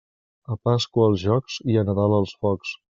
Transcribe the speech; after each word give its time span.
A 0.55 0.57
Pasqua 0.69 1.05
els 1.11 1.23
jocs 1.27 1.61
i 1.75 1.81
a 1.83 1.87
Nadal 1.91 2.21
els 2.25 2.37
focs. 2.45 2.79